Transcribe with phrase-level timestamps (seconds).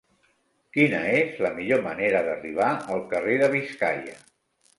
[0.77, 4.19] Quina és la millor manera d'arribar al carrer de Biscaia?